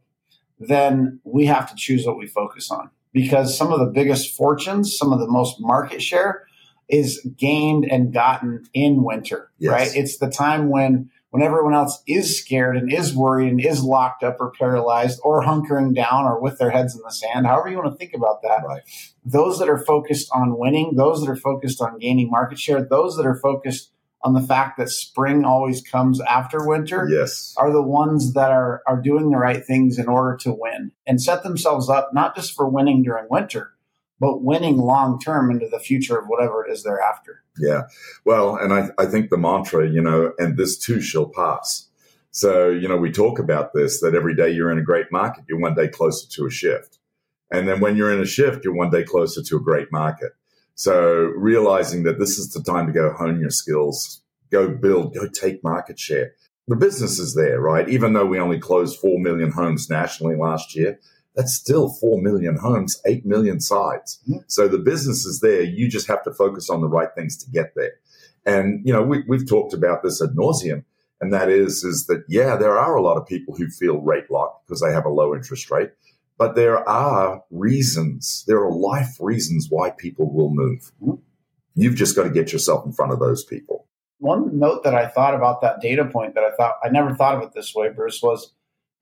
then 0.59 1.19
we 1.23 1.47
have 1.47 1.69
to 1.69 1.75
choose 1.75 2.05
what 2.05 2.17
we 2.17 2.27
focus 2.27 2.69
on 2.69 2.91
because 3.13 3.57
some 3.57 3.71
of 3.73 3.79
the 3.79 3.87
biggest 3.87 4.35
fortunes, 4.35 4.95
some 4.95 5.11
of 5.11 5.19
the 5.19 5.27
most 5.27 5.59
market 5.59 6.01
share 6.01 6.45
is 6.87 7.27
gained 7.37 7.85
and 7.89 8.13
gotten 8.13 8.65
in 8.73 9.03
winter, 9.03 9.51
yes. 9.57 9.71
right? 9.71 9.95
It's 9.95 10.17
the 10.17 10.29
time 10.29 10.69
when 10.69 11.09
when 11.35 11.43
everyone 11.43 11.73
else 11.73 12.01
is 12.07 12.39
scared 12.39 12.77
and 12.77 12.89
is 12.89 13.13
worried 13.13 13.49
and 13.49 13.59
is 13.59 13.83
locked 13.83 14.23
up 14.23 14.37
or 14.39 14.53
paralyzed 14.57 15.19
or 15.21 15.43
hunkering 15.43 15.93
down 15.93 16.23
or 16.23 16.39
with 16.39 16.57
their 16.59 16.69
heads 16.69 16.95
in 16.95 17.01
the 17.01 17.11
sand, 17.11 17.45
however 17.45 17.67
you 17.67 17.75
want 17.77 17.91
to 17.91 17.97
think 17.97 18.13
about 18.13 18.41
that. 18.41 18.63
Right. 18.65 18.83
Those 19.25 19.59
that 19.59 19.67
are 19.67 19.83
focused 19.83 20.29
on 20.33 20.57
winning, 20.57 20.95
those 20.95 21.19
that 21.19 21.29
are 21.29 21.35
focused 21.35 21.81
on 21.81 21.99
gaining 21.99 22.29
market 22.31 22.57
share, 22.57 22.81
those 22.81 23.17
that 23.17 23.25
are 23.25 23.35
focused 23.35 23.91
on 24.21 24.31
the 24.33 24.39
fact 24.41 24.77
that 24.77 24.87
spring 24.89 25.43
always 25.43 25.81
comes 25.81 26.21
after 26.21 26.65
winter 26.65 27.05
Yes. 27.11 27.53
are 27.57 27.73
the 27.73 27.81
ones 27.81 28.31
that 28.31 28.51
are 28.51 28.81
are 28.87 29.01
doing 29.01 29.29
the 29.29 29.37
right 29.37 29.65
things 29.65 29.99
in 29.99 30.07
order 30.07 30.37
to 30.37 30.53
win 30.57 30.93
and 31.05 31.21
set 31.21 31.43
themselves 31.43 31.89
up 31.89 32.11
not 32.13 32.33
just 32.33 32.53
for 32.55 32.65
winning 32.69 33.03
during 33.03 33.27
winter, 33.29 33.73
but 34.19 34.41
winning 34.41 34.77
long 34.77 35.19
term 35.19 35.51
into 35.51 35.67
the 35.67 35.79
future 35.79 36.17
of 36.17 36.27
whatever 36.27 36.65
it 36.65 36.71
is 36.71 36.83
they're 36.83 37.01
after. 37.01 37.43
Yeah. 37.57 37.83
Well, 38.25 38.55
and 38.55 38.73
I, 38.73 38.89
I 38.97 39.05
think 39.05 39.29
the 39.29 39.37
mantra, 39.37 39.89
you 39.89 40.01
know, 40.01 40.33
and 40.37 40.57
this 40.57 40.77
too 40.77 41.01
shall 41.01 41.27
pass. 41.27 41.89
So, 42.31 42.69
you 42.69 42.87
know, 42.87 42.97
we 42.97 43.11
talk 43.11 43.39
about 43.39 43.73
this 43.73 44.01
that 44.01 44.13
every 44.13 44.35
day 44.35 44.49
you're 44.49 44.71
in 44.71 44.77
a 44.77 44.83
great 44.83 45.11
market, 45.11 45.45
you're 45.47 45.59
one 45.59 45.75
day 45.75 45.87
closer 45.87 46.27
to 46.31 46.45
a 46.45 46.51
shift. 46.51 46.99
And 47.51 47.67
then 47.67 47.79
when 47.79 47.95
you're 47.95 48.11
in 48.11 48.19
a 48.19 48.25
shift, 48.25 48.65
you're 48.65 48.75
one 48.75 48.89
day 48.89 49.03
closer 49.03 49.41
to 49.41 49.55
a 49.55 49.61
great 49.61 49.91
market. 49.91 50.33
So 50.75 51.31
realizing 51.37 52.03
that 52.03 52.19
this 52.19 52.37
is 52.37 52.51
the 52.51 52.61
time 52.61 52.87
to 52.87 52.93
go 52.93 53.13
hone 53.13 53.39
your 53.39 53.49
skills, 53.49 54.21
go 54.51 54.67
build, 54.69 55.13
go 55.13 55.27
take 55.27 55.63
market 55.63 55.97
share. 55.97 56.33
The 56.67 56.75
business 56.75 57.19
is 57.19 57.35
there, 57.35 57.61
right? 57.61 57.87
Even 57.87 58.13
though 58.13 58.25
we 58.25 58.39
only 58.39 58.59
closed 58.59 58.99
4 58.99 59.19
million 59.19 59.51
homes 59.51 59.89
nationally 59.89 60.35
last 60.35 60.75
year, 60.75 60.99
that's 61.35 61.53
still 61.53 61.89
4 61.89 62.21
million 62.21 62.57
homes, 62.57 63.01
8 63.05 63.25
million 63.25 63.59
sides. 63.59 64.19
Mhm. 64.27 64.43
So 64.47 64.67
the 64.67 64.77
business 64.77 65.25
is 65.25 65.41
there. 65.41 65.61
You 65.61 65.89
just 65.89 66.07
have 66.07 66.23
to 66.23 66.33
focus 66.33 66.69
on 66.69 66.81
the 66.81 66.87
right 66.87 67.09
things 67.15 67.37
to 67.43 67.51
get 67.51 67.73
there. 67.75 67.93
And, 68.45 68.85
you 68.85 68.93
know, 68.93 69.03
we, 69.03 69.23
we've 69.27 69.47
talked 69.47 69.73
about 69.73 70.03
this 70.03 70.21
ad 70.21 70.35
nauseum. 70.35 70.83
And 71.21 71.33
that 71.33 71.49
is, 71.49 71.83
is 71.83 72.05
that, 72.07 72.23
yeah, 72.27 72.55
there 72.55 72.77
are 72.77 72.95
a 72.95 73.01
lot 73.01 73.17
of 73.17 73.25
people 73.25 73.55
who 73.55 73.67
feel 73.69 73.99
rate 74.01 74.29
locked 74.29 74.67
because 74.67 74.81
they 74.81 74.91
have 74.91 75.05
a 75.05 75.09
low 75.09 75.33
interest 75.33 75.71
rate. 75.71 75.91
But 76.37 76.55
there 76.55 76.87
are 76.87 77.43
reasons, 77.51 78.43
there 78.47 78.61
are 78.63 78.71
life 78.71 79.17
reasons 79.19 79.67
why 79.69 79.91
people 79.91 80.31
will 80.31 80.49
move. 80.53 80.91
Mhm. 81.01 81.19
You've 81.75 81.95
just 81.95 82.15
got 82.15 82.23
to 82.23 82.29
get 82.29 82.53
yourself 82.53 82.85
in 82.85 82.91
front 82.91 83.11
of 83.11 83.19
those 83.19 83.43
people. 83.43 83.87
One 84.19 84.57
note 84.57 84.83
that 84.83 84.95
I 84.95 85.07
thought 85.07 85.33
about 85.33 85.61
that 85.61 85.81
data 85.81 86.05
point 86.05 86.35
that 86.35 86.43
I 86.43 86.51
thought 86.55 86.75
I 86.83 86.89
never 86.89 87.13
thought 87.13 87.35
of 87.35 87.43
it 87.43 87.53
this 87.53 87.73
way, 87.75 87.89
Bruce, 87.89 88.21
was 88.23 88.53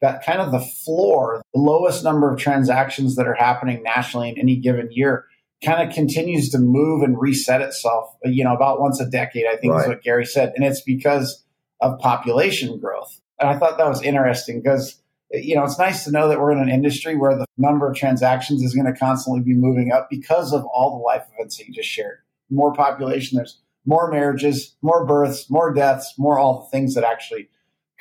that 0.04 0.22
kind 0.26 0.42
of 0.42 0.52
the 0.52 0.60
floor, 0.60 1.42
the 1.54 1.62
lowest 1.62 2.04
number 2.04 2.30
of 2.30 2.38
transactions 2.38 3.16
that 3.16 3.26
are 3.26 3.34
happening 3.34 3.82
nationally 3.84 4.28
in 4.28 4.38
any 4.38 4.58
given 4.58 4.90
year 4.92 5.26
kind 5.64 5.88
of 5.88 5.96
continues 5.96 6.50
to 6.50 6.60
move 6.60 7.04
and 7.04 7.18
reset 7.18 7.62
itself, 7.62 8.14
you 8.26 8.44
know, 8.44 8.54
about 8.54 8.82
once 8.82 9.00
a 9.00 9.10
decade, 9.10 9.46
I 9.46 9.56
think 9.56 9.74
is 9.80 9.88
what 9.88 10.04
Gary 10.04 10.26
said. 10.26 10.52
And 10.58 10.66
it's 10.66 10.82
because 10.82 11.46
of 11.80 12.00
population 12.00 12.82
growth. 12.82 13.22
And 13.40 13.50
I 13.50 13.58
thought 13.58 13.78
that 13.78 13.88
was 13.88 14.02
interesting 14.02 14.62
because, 14.62 15.02
you 15.32 15.56
know, 15.56 15.64
it's 15.64 15.80
nice 15.80 16.04
to 16.04 16.12
know 16.12 16.28
that 16.28 16.38
we're 16.38 16.52
in 16.52 16.60
an 16.60 16.68
industry 16.68 17.16
where 17.16 17.38
the 17.38 17.46
number 17.58 17.90
of 17.90 17.96
transactions 17.96 18.62
is 18.62 18.76
going 18.76 18.94
to 18.94 19.00
constantly 19.00 19.42
be 19.42 19.54
moving 19.54 19.94
up 19.94 20.10
because 20.10 20.52
of 20.52 20.66
all 20.66 20.98
the 20.98 21.02
life 21.02 21.24
events 21.34 21.58
that 21.58 21.68
you 21.68 21.74
just 21.74 21.88
shared. 21.88 22.18
More 22.50 22.74
population, 22.74 23.38
there's 23.38 23.62
more 23.86 24.12
marriages, 24.12 24.76
more 24.82 25.06
births, 25.06 25.50
more 25.50 25.74
deaths, 25.74 26.16
more 26.18 26.38
all 26.38 26.60
the 26.60 26.78
things 26.78 26.94
that 26.96 27.06
actually 27.06 27.48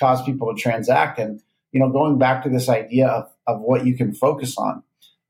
cause 0.00 0.20
people 0.24 0.52
to 0.52 0.60
transact. 0.60 1.20
And, 1.20 1.40
you 1.72 1.80
know, 1.80 1.90
going 1.90 2.18
back 2.18 2.42
to 2.44 2.48
this 2.48 2.68
idea 2.68 3.08
of, 3.08 3.32
of 3.46 3.60
what 3.60 3.86
you 3.86 3.96
can 3.96 4.12
focus 4.12 4.56
on 4.56 4.82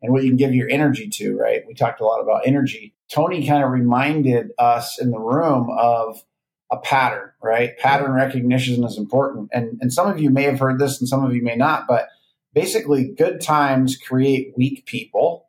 and 0.03 0.13
what 0.13 0.25
you 0.25 0.31
can 0.31 0.37
give 0.37 0.55
your 0.55 0.69
energy 0.69 1.09
to, 1.09 1.37
right? 1.37 1.63
We 1.67 1.75
talked 1.75 2.01
a 2.01 2.05
lot 2.05 2.21
about 2.21 2.47
energy. 2.47 2.95
Tony 3.09 3.47
kind 3.47 3.63
of 3.63 3.71
reminded 3.71 4.51
us 4.59 5.01
in 5.01 5.11
the 5.11 5.21
room 5.21 5.71
of 5.71 6.23
a 6.71 6.79
pattern, 6.79 7.31
right? 7.43 7.79
Pattern 7.79 8.13
recognition 8.13 8.83
is 8.85 8.99
important. 8.99 9.51
And, 9.53 9.79
and 9.81 9.93
some 9.93 10.09
of 10.09 10.21
you 10.21 10.31
may 10.31 10.45
have 10.45 10.59
heard 10.59 10.79
this 10.79 11.01
and 11.01 11.09
some 11.09 11.25
of 11.25 11.35
you 11.35 11.43
may 11.43 11.55
not, 11.55 11.87
but 11.87 12.09
basically, 12.55 13.13
good 13.17 13.41
times 13.41 13.97
create 13.97 14.53
weak 14.57 14.85
people. 14.87 15.49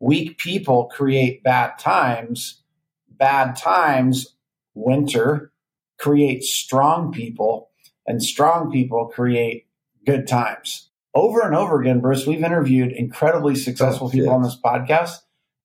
Weak 0.00 0.38
people 0.38 0.86
create 0.86 1.42
bad 1.42 1.78
times. 1.78 2.62
Bad 3.08 3.56
times, 3.56 4.36
winter, 4.74 5.50
create 5.98 6.42
strong 6.42 7.12
people, 7.12 7.70
and 8.06 8.22
strong 8.22 8.70
people 8.70 9.06
create 9.06 9.65
good 10.06 10.26
times. 10.26 10.88
Over 11.14 11.40
and 11.40 11.54
over 11.54 11.80
again, 11.80 12.00
Bruce, 12.00 12.26
we've 12.26 12.42
interviewed 12.44 12.92
incredibly 12.92 13.54
successful 13.54 14.08
Oh, 14.08 14.10
people 14.10 14.26
yes. 14.28 14.34
on 14.34 14.42
this 14.42 14.58
podcast. 14.62 15.18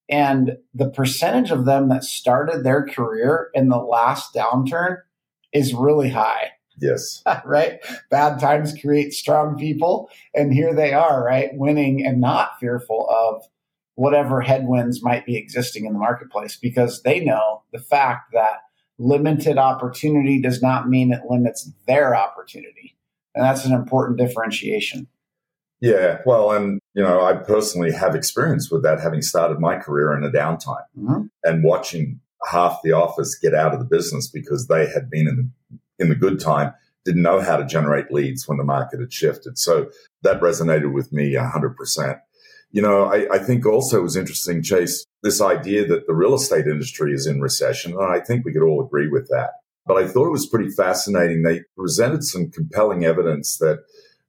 And 0.09 0.57
the 0.73 0.89
percentage 0.89 1.51
of 1.51 1.65
them 1.65 1.89
that 1.89 2.03
started 2.03 2.63
their 2.63 2.85
career 2.85 3.49
in 3.53 3.69
the 3.69 3.77
last 3.77 4.33
downturn 4.33 4.97
is 5.53 5.73
really 5.73 6.09
high, 6.09 6.51
Yes. 6.79 7.23
right? 7.45 7.79
Bad 8.09 8.39
times 8.39 8.73
create 8.79 9.13
strong 9.13 9.57
people. 9.57 10.09
And 10.33 10.53
here 10.53 10.73
they 10.73 10.93
are, 10.93 11.23
right? 11.23 11.49
Winning 11.53 12.05
and 12.05 12.19
not 12.19 12.59
fearful 12.59 13.07
of 13.09 13.43
whatever 13.95 14.41
headwinds 14.41 15.03
might 15.03 15.25
be 15.25 15.37
existing 15.37 15.85
in 15.85 15.93
the 15.93 15.99
marketplace 15.99 16.57
because 16.57 17.03
they 17.03 17.19
know 17.19 17.63
the 17.71 17.79
fact 17.79 18.33
that 18.33 18.61
limited 18.97 19.57
opportunity 19.57 20.41
does 20.41 20.61
not 20.61 20.89
mean 20.89 21.11
it 21.11 21.21
limits 21.29 21.69
their 21.87 22.15
opportunity. 22.15 22.97
And 23.35 23.43
that's 23.45 23.65
an 23.65 23.73
important 23.73 24.17
differentiation. 24.17 25.07
Yeah. 25.79 26.19
Well, 26.25 26.51
and, 26.51 26.79
you 26.93 27.01
know, 27.01 27.23
I 27.23 27.33
personally 27.33 27.91
have 27.91 28.13
experience 28.15 28.69
with 28.69 28.83
that, 28.83 28.99
having 28.99 29.21
started 29.21 29.59
my 29.59 29.77
career 29.77 30.15
in 30.15 30.23
a 30.23 30.29
downtime 30.29 30.85
Mhm. 30.99 31.29
and 31.43 31.63
watching 31.63 32.19
half 32.45 32.79
the 32.83 32.91
office 32.91 33.35
get 33.35 33.53
out 33.53 33.73
of 33.73 33.79
the 33.79 33.85
business 33.85 34.29
because 34.29 34.67
they 34.67 34.87
had 34.87 35.09
been 35.09 35.27
in 35.27 35.35
the, 35.37 35.49
in 36.03 36.09
the 36.09 36.15
good 36.15 36.39
time, 36.39 36.73
didn't 37.03 37.23
know 37.23 37.39
how 37.39 37.57
to 37.57 37.65
generate 37.65 38.11
leads 38.11 38.47
when 38.47 38.57
the 38.59 38.63
market 38.63 38.99
had 38.99 39.11
shifted. 39.11 39.57
So 39.57 39.89
that 40.21 40.39
resonated 40.39 40.93
with 40.93 41.11
me 41.11 41.35
100%. 41.35 42.19
You 42.71 42.81
know, 42.81 43.05
I, 43.05 43.27
I 43.33 43.39
think 43.39 43.65
also 43.65 43.99
it 43.99 44.03
was 44.03 44.15
interesting, 44.15 44.61
Chase, 44.61 45.05
this 45.23 45.41
idea 45.41 45.85
that 45.87 46.05
the 46.07 46.13
real 46.13 46.35
estate 46.35 46.67
industry 46.67 47.13
is 47.13 47.25
in 47.25 47.41
recession. 47.41 47.93
And 47.93 48.03
I 48.03 48.19
think 48.19 48.45
we 48.45 48.53
could 48.53 48.63
all 48.63 48.83
agree 48.85 49.07
with 49.09 49.27
that. 49.29 49.49
But 49.91 50.05
I 50.05 50.07
thought 50.07 50.27
it 50.27 50.31
was 50.31 50.47
pretty 50.47 50.69
fascinating. 50.69 51.43
They 51.43 51.63
presented 51.75 52.23
some 52.23 52.49
compelling 52.49 53.03
evidence 53.03 53.57
that 53.57 53.83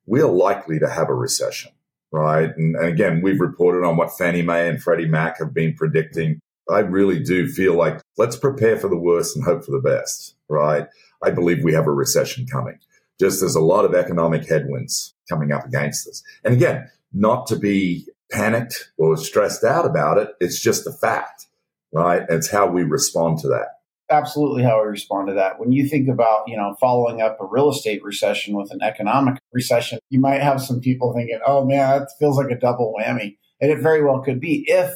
we 0.07 0.21
are 0.21 0.28
likely 0.28 0.81
to 0.81 0.90
have 0.90 1.09
a 1.09 1.14
recession, 1.14 1.71
right? 2.11 2.50
And, 2.57 2.75
and 2.75 2.88
again, 2.88 3.21
we've 3.23 3.38
reported 3.38 3.87
on 3.87 3.97
what 3.97 4.11
Fannie 4.19 4.42
Mae 4.42 4.69
and 4.69 4.83
Freddie 4.83 5.07
Mac 5.07 5.38
have 5.38 5.54
been 5.54 5.75
predicting. 5.75 6.40
I 6.69 6.81
really 6.81 7.23
do 7.23 7.47
feel 7.47 7.76
like 7.76 8.00
let's 8.16 8.35
prepare 8.35 8.76
for 8.76 8.88
the 8.88 8.99
worst 8.99 9.37
and 9.37 9.45
hope 9.45 9.64
for 9.64 9.71
the 9.71 9.78
best, 9.78 10.35
right? 10.49 10.88
I 11.23 11.31
believe 11.31 11.62
we 11.62 11.75
have 11.75 11.87
a 11.87 11.92
recession 11.92 12.45
coming. 12.45 12.81
Just 13.21 13.38
there's 13.38 13.54
a 13.54 13.61
lot 13.61 13.85
of 13.85 13.95
economic 13.95 14.49
headwinds 14.49 15.14
coming 15.28 15.52
up 15.52 15.64
against 15.64 16.09
us. 16.09 16.25
And 16.42 16.54
again, 16.54 16.90
not 17.12 17.47
to 17.47 17.57
be 17.57 18.09
panicked 18.33 18.90
or 18.99 19.16
stressed 19.16 19.62
out 19.62 19.87
about 19.87 20.19
it. 20.19 20.31
It's 20.40 20.61
just 20.61 20.88
a 20.88 20.92
fact, 20.92 21.47
right? 21.92 22.25
It's 22.28 22.50
how 22.50 22.66
we 22.66 22.83
respond 22.83 23.38
to 23.42 23.49
that. 23.50 23.82
Absolutely 24.12 24.62
how 24.62 24.78
I 24.81 24.85
respond 24.85 25.28
to 25.28 25.35
that. 25.35 25.59
When 25.59 25.73
you 25.73 25.88
think 25.88 26.09
about, 26.09 26.47
you 26.47 26.57
know, 26.57 26.76
following 26.78 27.21
up 27.21 27.38
a 27.40 27.47
real 27.47 27.71
estate 27.71 28.04
recession 28.04 28.57
with 28.57 28.71
an 28.71 28.83
economic 28.83 29.40
recession, 29.52 29.99
you 30.11 30.21
might 30.21 30.40
have 30.40 30.62
some 30.62 30.81
people 30.81 31.12
thinking, 31.12 31.40
oh 31.45 31.64
man, 31.64 32.00
that 32.00 32.09
feels 32.19 32.37
like 32.37 32.50
a 32.50 32.59
double 32.59 32.95
whammy. 32.97 33.37
And 33.61 33.71
it 33.71 33.81
very 33.81 34.04
well 34.04 34.21
could 34.21 34.40
be 34.40 34.64
if 34.69 34.92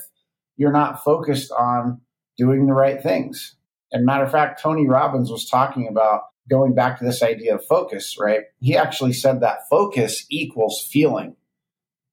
you're 0.57 0.73
not 0.73 1.03
focused 1.03 1.51
on 1.53 2.01
doing 2.37 2.67
the 2.67 2.75
right 2.75 3.03
things. 3.03 3.57
And 3.93 4.05
matter 4.05 4.25
of 4.25 4.33
fact, 4.33 4.61
Tony 4.61 4.87
Robbins 4.87 5.31
was 5.31 5.49
talking 5.49 5.89
about 5.89 6.23
going 6.49 6.75
back 6.75 6.99
to 6.99 7.05
this 7.05 7.23
idea 7.23 7.55
of 7.55 7.65
focus, 7.65 8.17
right? 8.21 8.43
He 8.61 8.77
actually 8.77 9.13
said 9.13 9.41
that 9.41 9.69
focus 9.71 10.27
equals 10.31 10.87
feeling, 10.91 11.37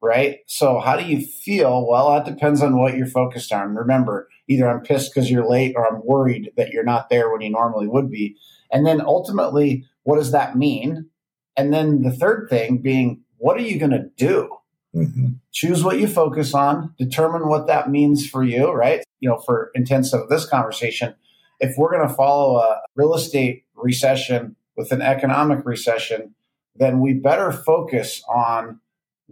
right? 0.03 0.39
So 0.47 0.79
how 0.79 0.97
do 0.97 1.05
you 1.05 1.21
feel? 1.21 1.87
Well, 1.87 2.11
that 2.13 2.25
depends 2.25 2.61
on 2.61 2.77
what 2.77 2.95
you're 2.95 3.07
focused 3.07 3.53
on. 3.53 3.73
Remember, 3.73 4.27
either 4.49 4.67
I'm 4.67 4.81
pissed 4.81 5.13
because 5.13 5.31
you're 5.31 5.49
late 5.49 5.73
or 5.75 5.87
I'm 5.87 6.05
worried 6.05 6.51
that 6.57 6.71
you're 6.71 6.83
not 6.83 7.09
there 7.09 7.31
when 7.31 7.41
you 7.41 7.49
normally 7.49 7.87
would 7.87 8.11
be. 8.11 8.35
And 8.71 8.85
then 8.85 8.99
ultimately, 8.99 9.85
what 10.03 10.17
does 10.17 10.31
that 10.31 10.57
mean? 10.57 11.09
And 11.55 11.73
then 11.73 12.01
the 12.01 12.11
third 12.11 12.47
thing 12.49 12.79
being, 12.79 13.21
what 13.37 13.57
are 13.57 13.61
you 13.61 13.79
going 13.79 13.91
to 13.91 14.09
do? 14.17 14.57
hmm 14.93 15.29
choose 15.53 15.83
what 15.83 15.99
you 15.99 16.07
focus 16.07 16.53
on, 16.53 16.93
determine 16.97 17.47
what 17.47 17.67
that 17.67 17.89
means 17.89 18.27
for 18.27 18.43
you, 18.43 18.71
right? 18.71 19.03
You 19.19 19.29
know, 19.29 19.37
for 19.37 19.69
intents 19.75 20.11
of 20.11 20.27
this 20.27 20.45
conversation, 20.45 21.13
if 21.59 21.77
we're 21.77 21.95
going 21.95 22.07
to 22.07 22.13
follow 22.13 22.57
a 22.57 22.81
real 22.95 23.13
estate 23.13 23.63
recession 23.75 24.55
with 24.75 24.91
an 24.91 25.01
economic 25.01 25.63
recession, 25.63 26.33
then 26.75 26.99
we 26.99 27.13
better 27.13 27.51
focus 27.51 28.23
on 28.27 28.79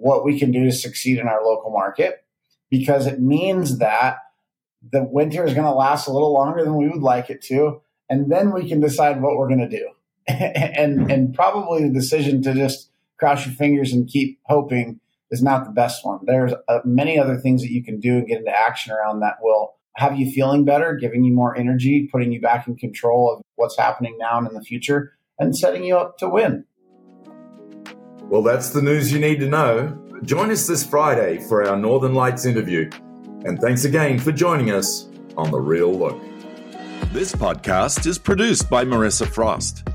what 0.01 0.25
we 0.25 0.39
can 0.39 0.51
do 0.51 0.65
to 0.65 0.71
succeed 0.71 1.19
in 1.19 1.27
our 1.27 1.43
local 1.43 1.71
market 1.71 2.25
because 2.71 3.05
it 3.05 3.21
means 3.21 3.77
that 3.77 4.17
the 4.91 5.03
winter 5.03 5.45
is 5.45 5.53
going 5.53 5.65
to 5.65 5.71
last 5.71 6.07
a 6.07 6.11
little 6.11 6.33
longer 6.33 6.63
than 6.63 6.75
we 6.75 6.89
would 6.89 7.03
like 7.03 7.29
it 7.29 7.41
to. 7.43 7.81
And 8.09 8.31
then 8.31 8.51
we 8.51 8.67
can 8.67 8.79
decide 8.79 9.21
what 9.21 9.37
we're 9.37 9.47
going 9.47 9.69
to 9.69 9.69
do. 9.69 9.89
and, 10.27 11.11
and 11.11 11.33
probably 11.33 11.83
the 11.83 11.93
decision 11.93 12.41
to 12.43 12.53
just 12.53 12.89
cross 13.19 13.45
your 13.45 13.53
fingers 13.53 13.93
and 13.93 14.07
keep 14.07 14.39
hoping 14.45 14.99
is 15.29 15.43
not 15.43 15.65
the 15.65 15.71
best 15.71 16.03
one. 16.03 16.19
There's 16.23 16.53
uh, 16.67 16.79
many 16.83 17.19
other 17.19 17.37
things 17.37 17.61
that 17.61 17.71
you 17.71 17.83
can 17.83 17.99
do 17.99 18.17
and 18.17 18.27
get 18.27 18.39
into 18.39 18.51
action 18.51 18.91
around 18.91 19.19
that 19.19 19.37
will 19.41 19.75
have 19.95 20.17
you 20.17 20.31
feeling 20.31 20.65
better, 20.65 20.95
giving 20.95 21.23
you 21.23 21.33
more 21.33 21.55
energy, 21.55 22.09
putting 22.11 22.31
you 22.31 22.41
back 22.41 22.67
in 22.67 22.75
control 22.75 23.31
of 23.31 23.41
what's 23.55 23.77
happening 23.77 24.17
now 24.17 24.37
and 24.37 24.47
in 24.47 24.53
the 24.53 24.61
future. 24.61 25.13
and 25.39 25.57
setting 25.57 25.83
you 25.83 25.97
up 25.97 26.17
to 26.19 26.29
win. 26.29 26.65
Well, 28.31 28.41
that's 28.43 28.69
the 28.69 28.81
news 28.81 29.11
you 29.11 29.19
need 29.19 29.41
to 29.41 29.47
know. 29.49 29.89
Join 30.23 30.51
us 30.51 30.65
this 30.65 30.85
Friday 30.85 31.45
for 31.49 31.67
our 31.67 31.75
Northern 31.75 32.13
Lights 32.13 32.45
interview. 32.45 32.89
And 33.43 33.59
thanks 33.59 33.83
again 33.83 34.19
for 34.19 34.31
joining 34.31 34.71
us 34.71 35.09
on 35.35 35.51
The 35.51 35.59
Real 35.59 35.91
Look. 35.91 36.17
This 37.11 37.33
podcast 37.33 38.05
is 38.05 38.17
produced 38.17 38.69
by 38.69 38.85
Marissa 38.85 39.27
Frost. 39.27 39.85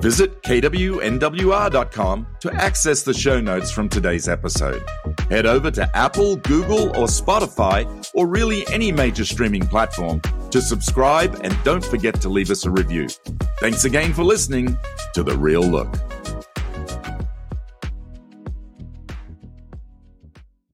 Visit 0.00 0.42
kwnwr.com 0.42 2.26
to 2.40 2.52
access 2.54 3.04
the 3.04 3.14
show 3.14 3.40
notes 3.40 3.70
from 3.70 3.88
today's 3.88 4.28
episode. 4.28 4.82
Head 5.30 5.46
over 5.46 5.70
to 5.70 5.96
Apple, 5.96 6.34
Google, 6.34 6.88
or 6.96 7.06
Spotify, 7.06 8.10
or 8.12 8.26
really 8.26 8.66
any 8.72 8.90
major 8.90 9.24
streaming 9.24 9.68
platform 9.68 10.20
to 10.50 10.60
subscribe 10.60 11.38
and 11.44 11.56
don't 11.62 11.84
forget 11.84 12.20
to 12.22 12.28
leave 12.28 12.50
us 12.50 12.64
a 12.64 12.70
review. 12.72 13.06
Thanks 13.60 13.84
again 13.84 14.12
for 14.12 14.24
listening 14.24 14.76
to 15.14 15.22
The 15.22 15.38
Real 15.38 15.62
Look. 15.62 15.96